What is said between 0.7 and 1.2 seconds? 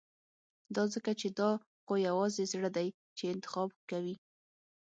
دا ځکه